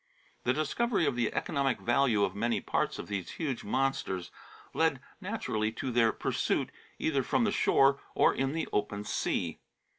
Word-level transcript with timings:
The 0.45 0.53
discovery 0.53 1.05
of 1.05 1.15
the 1.15 1.31
economic 1.31 1.79
value 1.79 2.23
of 2.23 2.33
many 2.33 2.59
parts 2.59 2.97
of 2.97 3.05
these 3.07 3.29
huge 3.33 3.63
monsters 3.63 4.31
led 4.73 4.99
naturally 5.21 5.71
to 5.73 5.91
their 5.91 6.11
pursuit, 6.11 6.71
either 6.97 7.21
from 7.21 7.43
the 7.43 7.51
shore 7.51 7.99
or 8.15 8.33
in 8.33 8.53
the 8.53 8.67
open 8.73 9.03
sea. 9.03 9.59